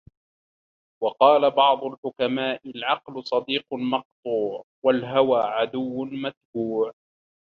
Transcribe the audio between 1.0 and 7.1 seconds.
وَقَالَ بَعْضُ الْحُكَمَاءِ الْعَقْلُ صَدِيقٌ مَقْطُوعٌ، وَالْهَوَى عَدُوٌّ مَتْبُوعٌ